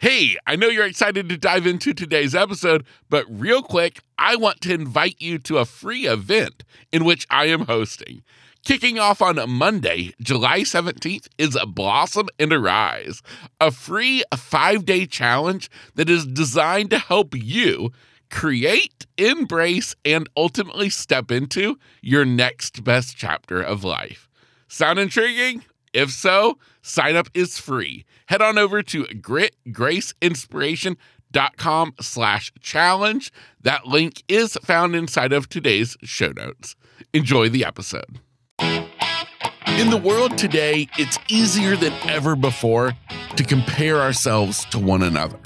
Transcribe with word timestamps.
Hey, 0.00 0.38
I 0.46 0.56
know 0.56 0.68
you're 0.68 0.86
excited 0.86 1.28
to 1.28 1.36
dive 1.36 1.66
into 1.66 1.92
today's 1.92 2.34
episode, 2.34 2.86
but 3.10 3.26
real 3.28 3.62
quick, 3.62 4.00
I 4.16 4.34
want 4.34 4.62
to 4.62 4.72
invite 4.72 5.16
you 5.18 5.38
to 5.40 5.58
a 5.58 5.66
free 5.66 6.06
event 6.06 6.64
in 6.90 7.04
which 7.04 7.26
I 7.28 7.48
am 7.48 7.66
hosting. 7.66 8.22
Kicking 8.64 8.98
off 8.98 9.20
on 9.20 9.38
Monday, 9.50 10.14
July 10.22 10.60
17th, 10.60 11.28
is 11.36 11.54
a 11.54 11.66
Blossom 11.66 12.28
and 12.38 12.50
Arise, 12.50 13.20
a 13.60 13.70
free 13.70 14.24
five 14.34 14.86
day 14.86 15.04
challenge 15.04 15.70
that 15.96 16.08
is 16.08 16.24
designed 16.24 16.88
to 16.92 16.98
help 16.98 17.34
you 17.36 17.92
create, 18.30 19.04
embrace, 19.18 19.94
and 20.02 20.30
ultimately 20.34 20.88
step 20.88 21.30
into 21.30 21.78
your 22.00 22.24
next 22.24 22.82
best 22.84 23.18
chapter 23.18 23.60
of 23.60 23.84
life. 23.84 24.30
Sound 24.66 24.98
intriguing? 24.98 25.62
If 25.92 26.10
so, 26.10 26.58
sign 26.82 27.16
up 27.16 27.28
is 27.34 27.58
free. 27.58 28.04
Head 28.26 28.42
on 28.42 28.58
over 28.58 28.82
to 28.82 29.04
gritgraceinspiration.com 29.04 31.94
slash 32.00 32.52
challenge. 32.60 33.32
That 33.60 33.86
link 33.86 34.22
is 34.28 34.56
found 34.62 34.94
inside 34.94 35.32
of 35.32 35.48
today's 35.48 35.96
show 36.02 36.32
notes. 36.32 36.76
Enjoy 37.12 37.48
the 37.48 37.64
episode. 37.64 38.20
In 38.60 39.90
the 39.90 39.96
world 39.96 40.36
today, 40.36 40.88
it's 40.98 41.18
easier 41.28 41.76
than 41.76 41.92
ever 42.08 42.36
before 42.36 42.92
to 43.36 43.44
compare 43.44 43.96
ourselves 43.96 44.64
to 44.66 44.78
one 44.78 45.02
another. 45.02 45.38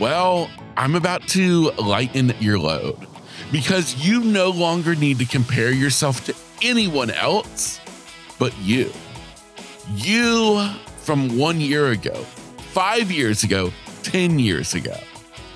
Well, 0.00 0.50
I'm 0.76 0.94
about 0.94 1.26
to 1.28 1.70
lighten 1.72 2.34
your 2.40 2.58
load 2.58 3.06
because 3.52 3.94
you 3.94 4.24
no 4.24 4.50
longer 4.50 4.94
need 4.94 5.18
to 5.20 5.24
compare 5.24 5.70
yourself 5.70 6.24
to 6.26 6.34
anyone 6.62 7.10
else 7.10 7.80
but 8.38 8.56
you. 8.58 8.90
You 9.90 10.68
from 10.98 11.36
one 11.36 11.60
year 11.60 11.88
ago, 11.88 12.14
five 12.72 13.10
years 13.10 13.42
ago, 13.42 13.72
10 14.04 14.38
years 14.38 14.74
ago. 14.74 14.96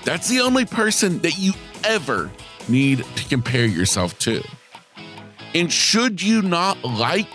That's 0.03 0.27
the 0.27 0.41
only 0.41 0.65
person 0.65 1.19
that 1.19 1.37
you 1.37 1.53
ever 1.83 2.31
need 2.67 3.05
to 3.15 3.25
compare 3.29 3.65
yourself 3.65 4.17
to. 4.19 4.43
And 5.55 5.71
should 5.71 6.21
you 6.21 6.41
not 6.41 6.83
like 6.83 7.29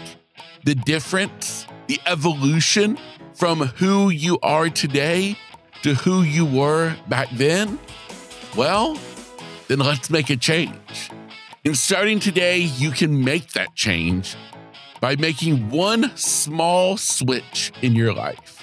the 0.65 0.75
difference, 0.75 1.67
the 1.87 1.99
evolution 2.07 2.99
from 3.35 3.61
who 3.61 4.11
you 4.11 4.39
are 4.43 4.69
today 4.69 5.37
to 5.83 5.95
who 5.95 6.23
you 6.23 6.45
were 6.45 6.95
back 7.09 7.29
then? 7.33 7.79
Well, 8.57 8.99
then 9.69 9.79
let's 9.79 10.11
make 10.11 10.31
a 10.31 10.37
change. 10.37 11.11
And 11.65 11.77
starting 11.77 12.21
today, 12.21 12.59
you 12.59 12.91
can 12.91 13.25
make 13.25 13.53
that 13.53 13.75
change 13.75 14.37
by 15.03 15.17
making 15.17 15.69
one 15.69 16.17
small 16.17 16.97
switch 16.97 17.73
in 17.83 17.93
your 17.93 18.15
life. 18.15 18.63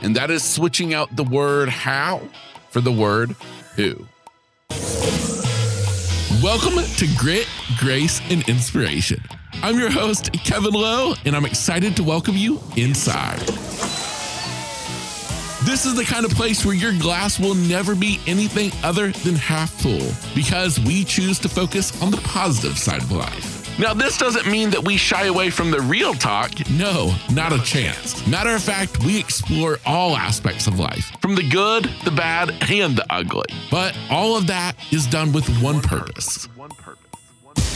And 0.00 0.16
that 0.16 0.30
is 0.30 0.42
switching 0.42 0.94
out 0.94 1.14
the 1.14 1.22
word 1.22 1.68
how 1.68 2.22
for 2.70 2.80
the 2.80 2.90
word 2.90 3.36
who. 3.74 4.06
Welcome 6.42 6.82
to 6.96 7.06
Grit, 7.18 7.46
Grace, 7.78 8.22
and 8.30 8.48
Inspiration. 8.48 9.22
I'm 9.62 9.78
your 9.78 9.90
host, 9.90 10.32
Kevin 10.32 10.72
Lowe, 10.72 11.14
and 11.26 11.36
I'm 11.36 11.44
excited 11.44 11.94
to 11.96 12.02
welcome 12.02 12.36
you 12.36 12.58
inside. 12.76 13.40
This 15.66 15.84
is 15.84 15.94
the 15.94 16.04
kind 16.04 16.24
of 16.24 16.30
place 16.32 16.64
where 16.64 16.74
your 16.74 16.92
glass 16.98 17.38
will 17.38 17.54
never 17.54 17.94
be 17.94 18.18
anything 18.26 18.70
other 18.82 19.12
than 19.12 19.34
half 19.34 19.72
full 19.72 20.10
because 20.34 20.80
we 20.80 21.04
choose 21.04 21.38
to 21.40 21.50
focus 21.50 22.00
on 22.00 22.10
the 22.10 22.18
positive 22.18 22.78
side 22.78 23.02
of 23.02 23.12
life. 23.12 23.55
Now, 23.78 23.92
this 23.92 24.16
doesn't 24.16 24.46
mean 24.46 24.70
that 24.70 24.82
we 24.82 24.96
shy 24.96 25.26
away 25.26 25.50
from 25.50 25.70
the 25.70 25.80
real 25.80 26.14
talk. 26.14 26.50
No, 26.70 27.14
not 27.30 27.52
a 27.52 27.62
chance. 27.62 28.26
Matter 28.26 28.54
of 28.54 28.62
fact, 28.62 29.04
we 29.04 29.18
explore 29.20 29.78
all 29.84 30.16
aspects 30.16 30.66
of 30.66 30.78
life, 30.78 31.12
from 31.20 31.34
the 31.34 31.46
good, 31.46 31.90
the 32.04 32.10
bad, 32.10 32.54
and 32.70 32.96
the 32.96 33.04
ugly. 33.10 33.44
But 33.70 33.94
all 34.10 34.34
of 34.34 34.46
that 34.46 34.76
is 34.92 35.06
done 35.06 35.30
with 35.30 35.46
one 35.62 35.82
purpose 35.82 36.48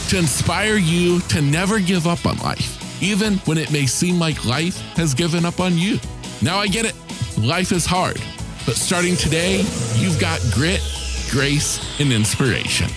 to 0.09 0.17
inspire 0.17 0.75
you 0.75 1.21
to 1.21 1.41
never 1.41 1.79
give 1.79 2.07
up 2.07 2.25
on 2.25 2.37
life, 2.39 3.01
even 3.01 3.35
when 3.45 3.57
it 3.57 3.71
may 3.71 3.85
seem 3.85 4.19
like 4.19 4.43
life 4.43 4.77
has 4.95 5.13
given 5.13 5.45
up 5.45 5.59
on 5.59 5.77
you. 5.77 5.99
Now, 6.41 6.57
I 6.57 6.67
get 6.67 6.85
it, 6.85 6.95
life 7.37 7.71
is 7.71 7.85
hard, 7.85 8.19
but 8.65 8.75
starting 8.75 9.15
today, 9.15 9.57
you've 9.95 10.19
got 10.19 10.41
grit, 10.51 10.81
grace, 11.29 11.79
and 12.01 12.11
inspiration. 12.11 12.89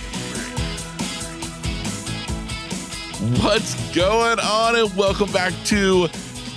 What's 3.25 3.73
going 3.95 4.37
on? 4.39 4.75
And 4.75 4.95
welcome 4.95 5.31
back 5.31 5.51
to 5.65 6.07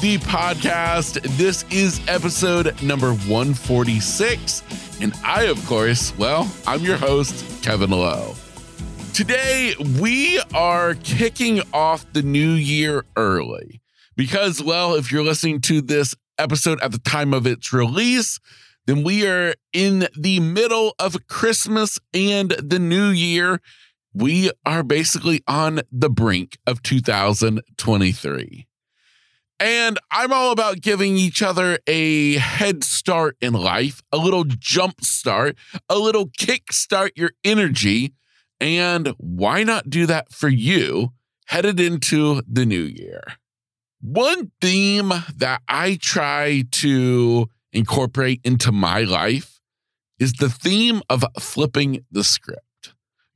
the 0.02 0.18
podcast. 0.18 1.18
This 1.38 1.64
is 1.70 1.98
episode 2.06 2.82
number 2.82 3.14
146. 3.14 5.00
And 5.00 5.14
I, 5.24 5.44
of 5.44 5.64
course, 5.64 6.14
well, 6.18 6.46
I'm 6.66 6.80
your 6.80 6.98
host, 6.98 7.62
Kevin 7.62 7.88
Lowe. 7.88 8.34
Today, 9.14 9.76
we 9.98 10.42
are 10.52 10.92
kicking 10.96 11.62
off 11.72 12.04
the 12.12 12.20
new 12.20 12.50
year 12.50 13.06
early 13.16 13.80
because, 14.14 14.62
well, 14.62 14.94
if 14.94 15.10
you're 15.10 15.24
listening 15.24 15.62
to 15.62 15.80
this 15.80 16.14
episode 16.36 16.82
at 16.82 16.92
the 16.92 16.98
time 16.98 17.32
of 17.32 17.46
its 17.46 17.72
release, 17.72 18.40
then 18.86 19.04
we 19.04 19.26
are 19.26 19.54
in 19.72 20.06
the 20.18 20.38
middle 20.40 20.94
of 20.98 21.28
Christmas 21.28 21.98
and 22.12 22.50
the 22.50 22.78
new 22.78 23.08
year 23.08 23.62
we 24.14 24.50
are 24.64 24.82
basically 24.82 25.42
on 25.46 25.80
the 25.92 26.10
brink 26.10 26.58
of 26.66 26.82
2023. 26.82 28.66
And 29.60 29.98
I'm 30.12 30.32
all 30.32 30.52
about 30.52 30.80
giving 30.80 31.16
each 31.16 31.42
other 31.42 31.78
a 31.86 32.36
head 32.36 32.84
start 32.84 33.36
in 33.40 33.54
life, 33.54 34.02
a 34.12 34.16
little 34.16 34.44
jump 34.44 35.00
start, 35.02 35.56
a 35.88 35.98
little 35.98 36.30
kick 36.36 36.72
start 36.72 37.12
your 37.16 37.32
energy. 37.44 38.12
And 38.60 39.14
why 39.18 39.64
not 39.64 39.90
do 39.90 40.06
that 40.06 40.32
for 40.32 40.48
you 40.48 41.12
headed 41.46 41.80
into 41.80 42.42
the 42.48 42.64
new 42.64 42.82
year? 42.82 43.22
One 44.00 44.52
theme 44.60 45.12
that 45.36 45.62
I 45.68 45.98
try 46.00 46.64
to 46.70 47.48
incorporate 47.72 48.40
into 48.44 48.70
my 48.70 49.02
life 49.02 49.60
is 50.20 50.34
the 50.34 50.48
theme 50.48 51.02
of 51.10 51.24
flipping 51.40 52.04
the 52.12 52.22
script 52.22 52.67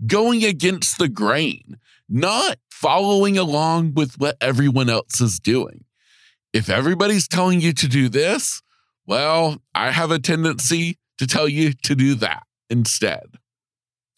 going 0.06 0.44
against 0.44 0.98
the 0.98 1.08
grain, 1.08 1.78
not 2.08 2.58
following 2.70 3.38
along 3.38 3.94
with 3.94 4.18
what 4.18 4.36
everyone 4.40 4.90
else 4.90 5.20
is 5.20 5.38
doing. 5.38 5.84
If 6.52 6.68
everybody's 6.68 7.28
telling 7.28 7.60
you 7.60 7.72
to 7.72 7.88
do 7.88 8.08
this, 8.08 8.62
well, 9.06 9.62
I 9.74 9.90
have 9.90 10.10
a 10.10 10.18
tendency 10.18 10.98
to 11.18 11.26
tell 11.26 11.48
you 11.48 11.72
to 11.84 11.94
do 11.94 12.14
that 12.16 12.42
instead. 12.68 13.38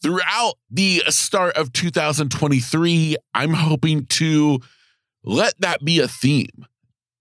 Throughout 0.02 0.54
the 0.70 1.02
start 1.08 1.56
of 1.56 1.72
2023, 1.72 3.16
I'm 3.34 3.54
hoping 3.54 4.06
to 4.06 4.60
let 5.22 5.54
that 5.60 5.84
be 5.84 6.00
a 6.00 6.08
theme 6.08 6.66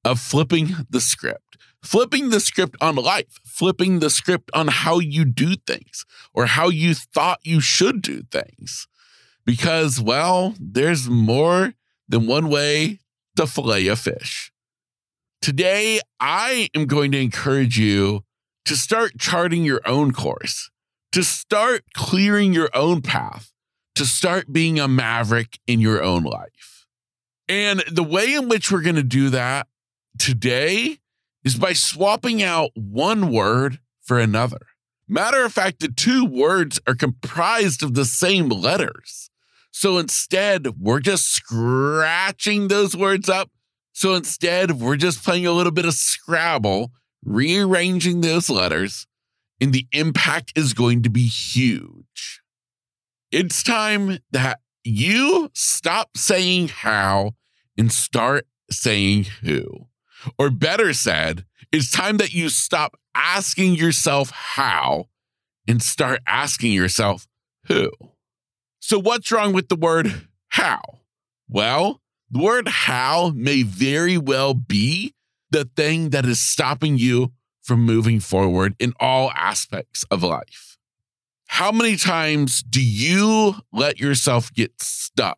of 0.03 0.19
flipping 0.19 0.75
the 0.89 0.99
script, 0.99 1.42
flipping 1.83 2.29
the 2.29 2.39
script 2.39 2.75
on 2.81 2.95
life, 2.95 3.39
flipping 3.45 3.99
the 3.99 4.09
script 4.09 4.49
on 4.53 4.69
how 4.69 4.99
you 4.99 5.25
do 5.25 5.55
things 5.55 6.05
or 6.33 6.45
how 6.47 6.69
you 6.69 6.93
thought 6.95 7.39
you 7.43 7.59
should 7.59 8.01
do 8.01 8.23
things. 8.31 8.87
Because, 9.45 9.99
well, 9.99 10.55
there's 10.59 11.09
more 11.09 11.73
than 12.07 12.27
one 12.27 12.49
way 12.49 12.99
to 13.35 13.45
fillet 13.45 13.87
a 13.87 13.95
fish. 13.95 14.51
Today, 15.41 15.99
I 16.21 16.69
am 16.73 16.85
going 16.85 17.11
to 17.11 17.19
encourage 17.19 17.77
you 17.77 18.23
to 18.65 18.77
start 18.77 19.19
charting 19.19 19.65
your 19.65 19.81
own 19.85 20.13
course, 20.13 20.69
to 21.11 21.23
start 21.23 21.83
clearing 21.93 22.53
your 22.53 22.69
own 22.73 23.01
path, 23.01 23.51
to 23.95 24.05
start 24.05 24.53
being 24.53 24.79
a 24.79 24.87
maverick 24.87 25.59
in 25.67 25.81
your 25.81 26.01
own 26.01 26.23
life. 26.23 26.87
And 27.49 27.83
the 27.91 28.03
way 28.03 28.33
in 28.33 28.47
which 28.47 28.71
we're 28.71 28.81
going 28.81 28.95
to 28.95 29.03
do 29.03 29.29
that 29.31 29.67
today 30.17 30.99
is 31.43 31.55
by 31.55 31.73
swapping 31.73 32.41
out 32.41 32.71
one 32.75 33.31
word 33.31 33.79
for 34.01 34.19
another. 34.19 34.59
Matter 35.07 35.43
of 35.43 35.53
fact, 35.53 35.79
the 35.79 35.89
two 35.89 36.25
words 36.25 36.79
are 36.87 36.95
comprised 36.95 37.83
of 37.83 37.93
the 37.93 38.05
same 38.05 38.49
letters. 38.49 39.29
So 39.71 39.97
instead, 39.97 40.79
we're 40.79 40.99
just 40.99 41.33
scratching 41.33 42.67
those 42.67 42.95
words 42.95 43.27
up. 43.27 43.49
So 43.91 44.15
instead, 44.15 44.79
we're 44.79 44.95
just 44.95 45.23
playing 45.23 45.45
a 45.45 45.51
little 45.51 45.71
bit 45.71 45.85
of 45.85 45.93
Scrabble, 45.93 46.91
rearranging 47.23 48.21
those 48.21 48.49
letters, 48.49 49.07
and 49.59 49.73
the 49.73 49.87
impact 49.91 50.53
is 50.55 50.73
going 50.73 51.03
to 51.03 51.09
be 51.09 51.25
huge. 51.25 52.41
It's 53.31 53.63
time 53.63 54.19
that 54.31 54.59
you 54.83 55.49
stop 55.53 56.17
saying 56.17 56.67
how 56.69 57.31
and 57.77 57.91
start 57.91 58.45
saying 58.69 59.25
who. 59.41 59.87
Or 60.37 60.49
better 60.49 60.93
said, 60.93 61.45
it's 61.71 61.91
time 61.91 62.17
that 62.17 62.33
you 62.33 62.49
stop 62.49 62.97
asking 63.15 63.75
yourself 63.75 64.31
how 64.31 65.07
and 65.67 65.81
start 65.81 66.21
asking 66.27 66.73
yourself 66.73 67.27
who. 67.67 67.91
So, 68.79 68.99
what's 68.99 69.31
wrong 69.31 69.53
with 69.53 69.69
the 69.69 69.75
word 69.75 70.27
how? 70.49 70.81
Well, 71.47 72.01
the 72.29 72.39
word 72.39 72.67
how 72.67 73.29
may 73.35 73.63
very 73.63 74.17
well 74.17 74.53
be 74.53 75.13
the 75.51 75.69
thing 75.75 76.09
that 76.09 76.25
is 76.25 76.41
stopping 76.41 76.97
you 76.97 77.31
from 77.61 77.85
moving 77.85 78.19
forward 78.19 78.75
in 78.79 78.93
all 78.99 79.31
aspects 79.31 80.03
of 80.11 80.23
life. 80.23 80.77
How 81.47 81.71
many 81.71 81.95
times 81.95 82.63
do 82.63 82.83
you 82.83 83.55
let 83.71 83.99
yourself 83.99 84.51
get 84.53 84.81
stuck? 84.81 85.37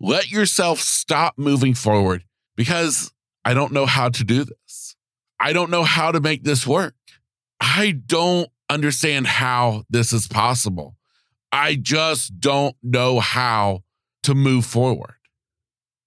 Let 0.00 0.30
yourself 0.30 0.80
stop 0.80 1.34
moving 1.38 1.74
forward 1.74 2.24
because 2.56 3.12
I 3.46 3.54
don't 3.54 3.72
know 3.72 3.86
how 3.86 4.08
to 4.08 4.24
do 4.24 4.44
this. 4.44 4.96
I 5.38 5.52
don't 5.52 5.70
know 5.70 5.84
how 5.84 6.10
to 6.10 6.18
make 6.18 6.42
this 6.42 6.66
work. 6.66 6.96
I 7.60 7.92
don't 7.92 8.50
understand 8.68 9.28
how 9.28 9.84
this 9.88 10.12
is 10.12 10.26
possible. 10.26 10.96
I 11.52 11.76
just 11.76 12.40
don't 12.40 12.74
know 12.82 13.20
how 13.20 13.84
to 14.24 14.34
move 14.34 14.66
forward. 14.66 15.14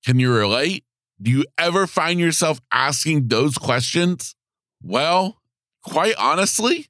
Can 0.06 0.20
you 0.20 0.34
relate? 0.34 0.84
Do 1.22 1.32
you 1.32 1.46
ever 1.58 1.88
find 1.88 2.20
yourself 2.20 2.60
asking 2.74 3.30
those 3.30 3.58
questions? 3.58 4.36
Well, 4.84 5.38
quite 5.82 6.16
honestly, 6.18 6.88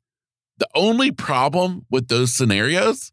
the 0.58 0.68
only 0.74 1.12
problem 1.12 1.86
with 1.92 2.08
those 2.08 2.34
scenarios 2.34 3.12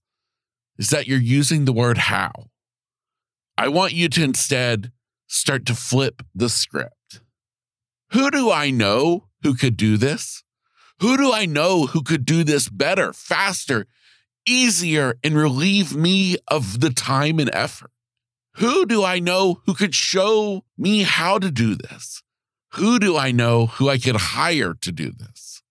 is 0.78 0.88
that 0.88 1.06
you're 1.06 1.18
using 1.18 1.66
the 1.66 1.74
word 1.74 1.98
how. 1.98 2.46
I 3.58 3.68
want 3.68 3.92
you 3.92 4.08
to 4.08 4.24
instead 4.24 4.90
start 5.26 5.66
to 5.66 5.74
flip 5.74 6.22
the 6.34 6.48
script. 6.48 6.95
Who 8.16 8.30
do 8.30 8.50
I 8.50 8.70
know 8.70 9.28
who 9.42 9.54
could 9.54 9.76
do 9.76 9.98
this? 9.98 10.42
Who 11.00 11.18
do 11.18 11.34
I 11.34 11.44
know 11.44 11.84
who 11.84 12.02
could 12.02 12.24
do 12.24 12.44
this 12.44 12.66
better, 12.66 13.12
faster, 13.12 13.86
easier, 14.48 15.18
and 15.22 15.36
relieve 15.36 15.94
me 15.94 16.38
of 16.48 16.80
the 16.80 16.88
time 16.88 17.38
and 17.38 17.50
effort? 17.52 17.90
Who 18.54 18.86
do 18.86 19.04
I 19.04 19.18
know 19.18 19.60
who 19.66 19.74
could 19.74 19.94
show 19.94 20.64
me 20.78 21.02
how 21.02 21.38
to 21.38 21.50
do 21.50 21.74
this? 21.74 22.22
Who 22.76 22.98
do 22.98 23.18
I 23.18 23.32
know 23.32 23.66
who 23.66 23.90
I 23.90 23.98
could 23.98 24.16
hire 24.16 24.72
to 24.72 24.90
do 24.90 25.10
this? 25.10 25.62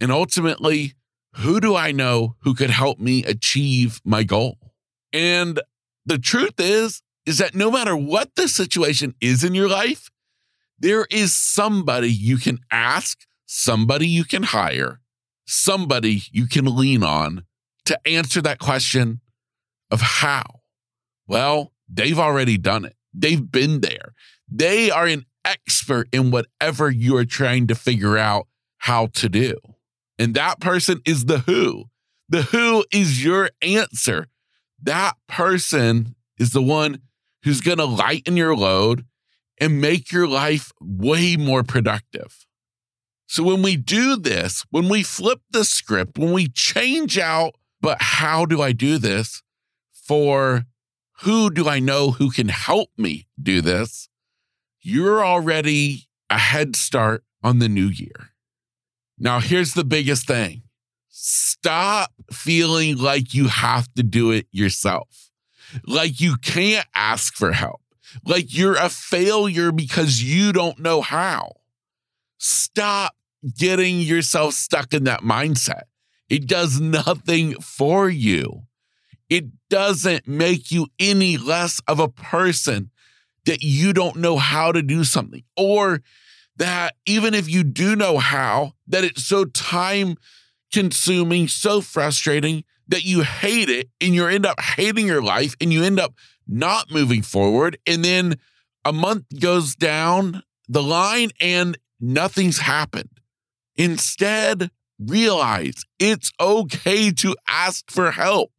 And 0.00 0.10
ultimately, 0.10 0.94
who 1.34 1.60
do 1.60 1.76
I 1.76 1.92
know 1.92 2.36
who 2.40 2.54
could 2.54 2.70
help 2.70 3.00
me 3.00 3.22
achieve 3.24 4.00
my 4.02 4.22
goal? 4.22 4.56
And 5.12 5.60
the 6.06 6.16
truth 6.18 6.58
is, 6.58 7.02
is 7.26 7.36
that 7.36 7.54
no 7.54 7.70
matter 7.70 7.94
what 7.94 8.34
the 8.34 8.48
situation 8.48 9.14
is 9.20 9.44
in 9.44 9.54
your 9.54 9.68
life, 9.68 10.08
there 10.82 11.06
is 11.10 11.32
somebody 11.32 12.10
you 12.10 12.36
can 12.36 12.58
ask, 12.70 13.20
somebody 13.46 14.08
you 14.08 14.24
can 14.24 14.42
hire, 14.42 15.00
somebody 15.46 16.22
you 16.32 16.48
can 16.48 16.64
lean 16.64 17.04
on 17.04 17.44
to 17.84 17.98
answer 18.06 18.42
that 18.42 18.58
question 18.58 19.20
of 19.92 20.00
how. 20.00 20.42
Well, 21.28 21.72
they've 21.88 22.18
already 22.18 22.58
done 22.58 22.84
it. 22.84 22.96
They've 23.14 23.50
been 23.50 23.80
there. 23.80 24.12
They 24.50 24.90
are 24.90 25.06
an 25.06 25.24
expert 25.44 26.08
in 26.12 26.32
whatever 26.32 26.90
you 26.90 27.16
are 27.16 27.24
trying 27.24 27.68
to 27.68 27.74
figure 27.76 28.18
out 28.18 28.48
how 28.78 29.06
to 29.06 29.28
do. 29.28 29.56
And 30.18 30.34
that 30.34 30.60
person 30.60 31.00
is 31.06 31.26
the 31.26 31.38
who. 31.38 31.84
The 32.28 32.42
who 32.42 32.84
is 32.92 33.24
your 33.24 33.50
answer. 33.60 34.26
That 34.82 35.14
person 35.28 36.16
is 36.38 36.50
the 36.50 36.62
one 36.62 37.02
who's 37.44 37.60
going 37.60 37.78
to 37.78 37.84
lighten 37.84 38.36
your 38.36 38.56
load 38.56 39.04
and 39.60 39.80
make 39.80 40.10
your 40.10 40.26
life 40.26 40.72
way 40.80 41.36
more 41.36 41.62
productive. 41.62 42.46
So 43.26 43.42
when 43.42 43.62
we 43.62 43.76
do 43.76 44.16
this, 44.16 44.64
when 44.70 44.88
we 44.88 45.02
flip 45.02 45.40
the 45.50 45.64
script, 45.64 46.18
when 46.18 46.32
we 46.32 46.48
change 46.48 47.18
out, 47.18 47.54
but 47.80 47.98
how 48.00 48.44
do 48.44 48.60
I 48.60 48.72
do 48.72 48.98
this 48.98 49.42
for 49.92 50.64
who 51.20 51.50
do 51.50 51.68
I 51.68 51.78
know 51.78 52.12
who 52.12 52.30
can 52.30 52.48
help 52.48 52.90
me 52.98 53.26
do 53.40 53.60
this? 53.60 54.08
You're 54.80 55.24
already 55.24 56.08
a 56.28 56.38
head 56.38 56.74
start 56.74 57.24
on 57.42 57.58
the 57.58 57.68
new 57.68 57.86
year. 57.86 58.30
Now, 59.18 59.38
here's 59.38 59.74
the 59.74 59.84
biggest 59.84 60.26
thing 60.26 60.62
stop 61.08 62.10
feeling 62.32 62.96
like 62.96 63.34
you 63.34 63.48
have 63.48 63.92
to 63.94 64.02
do 64.02 64.30
it 64.30 64.46
yourself, 64.50 65.30
like 65.86 66.20
you 66.20 66.36
can't 66.36 66.86
ask 66.94 67.34
for 67.34 67.52
help, 67.52 67.81
like 68.24 68.56
you're 68.56 68.76
a 68.76 68.88
failure 68.88 69.72
because 69.72 70.22
you 70.22 70.52
don't 70.52 70.78
know 70.78 71.00
how. 71.00 71.52
Stop 72.38 73.14
getting 73.56 74.00
yourself 74.00 74.54
stuck 74.54 74.92
in 74.94 75.04
that 75.04 75.20
mindset. 75.20 75.82
It 76.28 76.46
does 76.46 76.80
nothing 76.80 77.54
for 77.60 78.08
you 78.08 78.62
it 79.32 79.46
doesn't 79.70 80.28
make 80.28 80.70
you 80.70 80.88
any 80.98 81.38
less 81.38 81.80
of 81.88 81.98
a 81.98 82.06
person 82.06 82.90
that 83.46 83.62
you 83.62 83.94
don't 83.94 84.16
know 84.16 84.36
how 84.36 84.72
to 84.72 84.82
do 84.82 85.04
something 85.04 85.42
or 85.56 86.02
that 86.56 86.96
even 87.06 87.32
if 87.32 87.48
you 87.48 87.64
do 87.64 87.96
know 87.96 88.18
how 88.18 88.74
that 88.86 89.04
it's 89.04 89.24
so 89.24 89.46
time 89.46 90.16
consuming 90.70 91.48
so 91.48 91.80
frustrating 91.80 92.62
that 92.86 93.06
you 93.06 93.22
hate 93.22 93.70
it 93.70 93.88
and 94.02 94.14
you 94.14 94.26
end 94.26 94.44
up 94.44 94.60
hating 94.60 95.06
your 95.06 95.22
life 95.22 95.56
and 95.62 95.72
you 95.72 95.82
end 95.82 95.98
up 95.98 96.12
not 96.46 96.90
moving 96.90 97.22
forward 97.22 97.78
and 97.86 98.04
then 98.04 98.34
a 98.84 98.92
month 98.92 99.24
goes 99.40 99.74
down 99.74 100.42
the 100.68 100.82
line 100.82 101.30
and 101.40 101.78
nothing's 102.00 102.58
happened 102.58 103.10
instead 103.76 104.70
realize 104.98 105.84
it's 105.98 106.32
okay 106.40 107.10
to 107.10 107.34
ask 107.48 107.90
for 107.90 108.10
help 108.10 108.52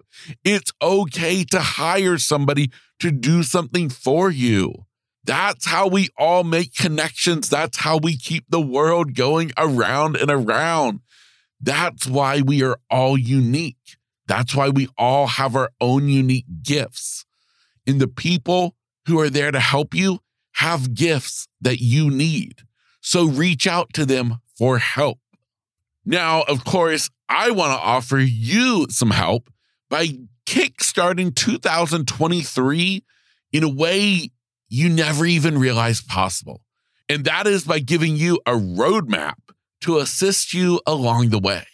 it's 0.43 0.71
okay 0.81 1.43
to 1.45 1.59
hire 1.59 2.17
somebody 2.17 2.71
to 2.99 3.11
do 3.11 3.43
something 3.43 3.89
for 3.89 4.29
you. 4.29 4.85
That's 5.25 5.65
how 5.65 5.87
we 5.87 6.09
all 6.17 6.43
make 6.43 6.75
connections. 6.75 7.49
That's 7.49 7.77
how 7.77 7.97
we 7.97 8.17
keep 8.17 8.45
the 8.49 8.61
world 8.61 9.15
going 9.15 9.51
around 9.57 10.17
and 10.17 10.29
around. 10.29 10.99
That's 11.61 12.07
why 12.07 12.41
we 12.41 12.61
are 12.63 12.77
all 12.89 13.17
unique. 13.17 13.97
That's 14.27 14.53
why 14.53 14.69
we 14.69 14.89
all 14.97 15.27
have 15.27 15.55
our 15.55 15.69
own 15.79 16.09
unique 16.09 16.45
gifts. 16.61 17.25
And 17.85 17.99
the 17.99 18.07
people 18.07 18.75
who 19.07 19.19
are 19.19 19.29
there 19.29 19.51
to 19.51 19.59
help 19.59 19.93
you 19.93 20.19
have 20.55 20.93
gifts 20.93 21.47
that 21.61 21.79
you 21.79 22.09
need. 22.09 22.61
So 23.01 23.25
reach 23.25 23.67
out 23.67 23.93
to 23.93 24.05
them 24.05 24.39
for 24.57 24.77
help. 24.77 25.19
Now, 26.05 26.43
of 26.43 26.63
course, 26.63 27.09
I 27.27 27.51
want 27.51 27.71
to 27.71 27.85
offer 27.85 28.17
you 28.17 28.87
some 28.89 29.11
help 29.11 29.49
by 29.89 30.07
kickstarting 30.45 31.35
2023 31.35 33.03
in 33.51 33.63
a 33.63 33.69
way 33.69 34.29
you 34.69 34.89
never 34.89 35.25
even 35.25 35.57
realized 35.57 36.07
possible. 36.07 36.61
And 37.09 37.25
that 37.25 37.47
is 37.47 37.65
by 37.65 37.79
giving 37.79 38.15
you 38.15 38.39
a 38.45 38.53
roadmap 38.53 39.35
to 39.81 39.99
assist 39.99 40.53
you 40.53 40.81
along 40.87 41.29
the 41.29 41.39
way. 41.39 41.65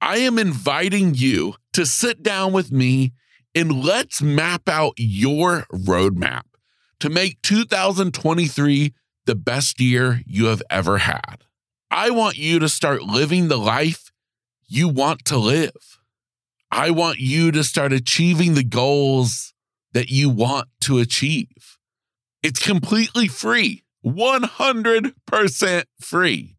I 0.00 0.18
am 0.18 0.38
inviting 0.38 1.14
you 1.14 1.54
to 1.72 1.84
sit 1.84 2.22
down 2.22 2.52
with 2.52 2.70
me 2.70 3.12
and 3.56 3.82
let's 3.82 4.20
map 4.20 4.68
out 4.68 4.92
your 4.98 5.64
roadmap 5.72 6.42
to 7.00 7.08
make 7.08 7.40
2023 7.40 8.92
the 9.24 9.34
best 9.34 9.80
year 9.80 10.20
you 10.26 10.44
have 10.46 10.62
ever 10.68 10.98
had. 10.98 11.44
I 11.90 12.10
want 12.10 12.36
you 12.36 12.58
to 12.58 12.68
start 12.68 13.02
living 13.02 13.48
the 13.48 13.56
life 13.56 14.12
you 14.68 14.88
want 14.88 15.24
to 15.26 15.36
live. 15.38 16.00
I 16.70 16.90
want 16.90 17.18
you 17.18 17.50
to 17.52 17.64
start 17.64 17.94
achieving 17.94 18.52
the 18.54 18.62
goals 18.62 19.54
that 19.92 20.10
you 20.10 20.28
want 20.28 20.68
to 20.82 20.98
achieve. 20.98 21.78
It's 22.42 22.60
completely 22.60 23.26
free, 23.26 23.84
100% 24.04 25.84
free. 25.98 26.56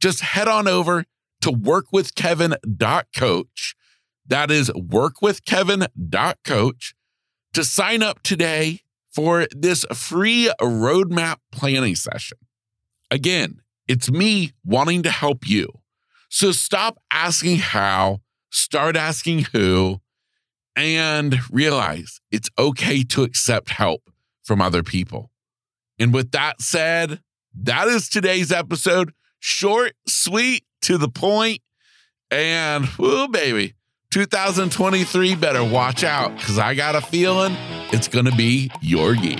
Just 0.00 0.20
head 0.20 0.46
on 0.46 0.68
over 0.68 1.04
to 1.40 1.50
workwithkevin.coach. 1.50 3.74
That 4.28 4.50
is 4.50 4.70
workwithkevin.coach 4.70 6.94
to 7.54 7.64
sign 7.64 8.02
up 8.02 8.22
today 8.22 8.80
for 9.10 9.46
this 9.50 9.84
free 9.92 10.50
roadmap 10.60 11.38
planning 11.50 11.96
session. 11.96 12.36
Again, 13.10 13.62
it's 13.86 14.10
me 14.10 14.52
wanting 14.64 15.02
to 15.02 15.10
help 15.10 15.48
you. 15.48 15.68
So 16.28 16.52
stop 16.52 16.98
asking 17.10 17.56
how 17.56 18.20
start 18.50 18.96
asking 18.96 19.46
who, 19.52 20.00
and 20.76 21.38
realize 21.50 22.20
it's 22.30 22.50
okay 22.58 23.02
to 23.02 23.22
accept 23.22 23.70
help 23.70 24.10
from 24.44 24.60
other 24.60 24.82
people. 24.82 25.30
And 25.98 26.14
with 26.14 26.30
that 26.32 26.60
said, 26.60 27.20
that 27.62 27.88
is 27.88 28.08
today's 28.08 28.52
episode. 28.52 29.12
Short, 29.40 29.94
sweet, 30.06 30.64
to 30.82 30.98
the 30.98 31.08
point, 31.08 31.60
and 32.30 32.86
whoo, 32.98 33.28
baby, 33.28 33.74
2023 34.10 35.34
better 35.36 35.62
watch 35.62 36.02
out 36.02 36.34
because 36.38 36.58
I 36.58 36.74
got 36.74 36.94
a 36.94 37.00
feeling 37.00 37.54
it's 37.92 38.08
going 38.08 38.24
to 38.24 38.34
be 38.34 38.70
your 38.80 39.14
year. 39.14 39.36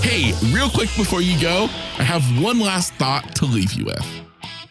Hey, 0.00 0.32
real 0.54 0.70
quick 0.70 0.88
before 0.96 1.20
you 1.20 1.38
go, 1.38 1.64
I 1.98 2.02
have 2.02 2.22
one 2.42 2.58
last 2.60 2.94
thought 2.94 3.36
to 3.36 3.44
leave 3.44 3.74
you 3.74 3.84
with. 3.84 4.06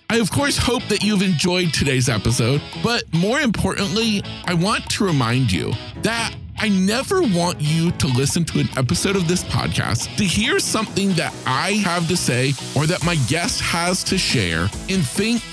I, 0.10 0.18
of 0.18 0.32
course, 0.32 0.58
hope 0.58 0.82
that 0.86 1.04
you've 1.04 1.22
enjoyed 1.22 1.74
today's 1.74 2.10
episode, 2.10 2.62
but 2.84 3.04
more 3.14 3.40
importantly, 3.40 4.24
I 4.46 4.56
want 4.56 4.90
to 4.92 5.06
remind 5.06 5.52
you 5.52 5.74
that 6.02 6.34
I 6.60 6.70
never 6.70 7.22
want 7.22 7.62
you 7.62 7.92
to 7.92 8.08
listen 8.08 8.44
to 8.46 8.60
an 8.60 8.68
episode 8.78 9.16
of 9.16 9.28
this 9.28 9.44
podcast 9.44 10.16
to 10.18 10.24
hear 10.24 10.60
something 10.60 11.14
that 11.14 11.32
I 11.46 11.74
have 11.74 12.08
to 12.08 12.18
say 12.18 12.54
or 12.76 12.88
that 12.88 13.06
my 13.06 13.16
guest 13.28 13.62
has 13.62 14.04
to 14.06 14.18
share 14.18 14.62
and 14.90 15.06
think, 15.06 15.44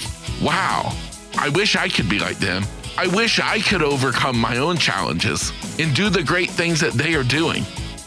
wow, 0.42 0.96
I 1.36 1.50
wish 1.50 1.76
I 1.76 1.88
could 1.90 2.08
be 2.08 2.18
like 2.18 2.38
them. 2.38 2.64
I 2.96 3.06
wish 3.08 3.38
I 3.38 3.60
could 3.60 3.82
overcome 3.82 4.38
my 4.38 4.56
own 4.56 4.78
challenges 4.78 5.52
and 5.78 5.94
do 5.94 6.08
the 6.08 6.22
great 6.22 6.48
things 6.48 6.80
that 6.80 6.94
they 6.94 7.14
are 7.14 7.24
doing, 7.24 7.64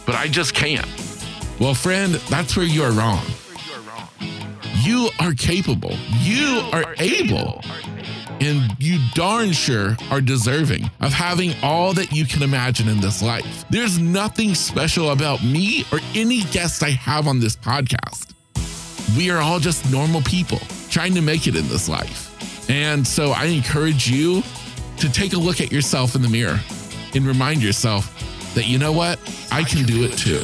but 0.07 0.15
I 0.15 0.27
just 0.27 0.55
can't. 0.55 0.87
Well, 1.59 1.75
friend, 1.75 2.15
that's 2.29 2.57
where 2.57 2.65
you 2.65 2.81
are 2.81 2.91
wrong. 2.91 3.23
You 4.81 5.09
are 5.19 5.33
capable. 5.33 5.93
You 6.21 6.61
are 6.71 6.95
able 6.97 7.61
and 8.39 8.75
you 8.79 8.99
darn 9.13 9.51
sure 9.51 9.95
are 10.11 10.21
deserving 10.21 10.89
of 11.01 11.11
having 11.11 11.53
all 11.63 11.93
that 11.93 12.11
you 12.11 12.25
can 12.25 12.43
imagine 12.43 12.87
in 12.87 12.99
this 12.99 13.21
life. 13.21 13.65
There's 13.69 13.99
nothing 13.99 14.53
special 14.55 15.11
about 15.11 15.43
me 15.43 15.85
or 15.91 15.99
any 16.15 16.41
guest 16.43 16.83
I 16.83 16.89
have 16.89 17.27
on 17.27 17.39
this 17.39 17.55
podcast. 17.55 18.33
We 19.17 19.31
are 19.31 19.39
all 19.39 19.59
just 19.59 19.89
normal 19.91 20.21
people 20.21 20.59
trying 20.89 21.13
to 21.15 21.21
make 21.21 21.47
it 21.47 21.55
in 21.55 21.67
this 21.67 21.89
life. 21.89 22.69
And 22.69 23.05
so 23.05 23.31
I 23.31 23.45
encourage 23.45 24.09
you 24.09 24.43
to 24.97 25.11
take 25.11 25.33
a 25.33 25.37
look 25.37 25.61
at 25.61 25.71
yourself 25.71 26.15
in 26.15 26.21
the 26.21 26.29
mirror 26.29 26.59
and 27.15 27.25
remind 27.25 27.63
yourself 27.63 28.13
that, 28.55 28.67
you 28.67 28.77
know 28.77 28.91
what? 28.91 29.19
I 29.51 29.63
can 29.63 29.85
do 29.85 30.03
it 30.03 30.17
too. 30.17 30.43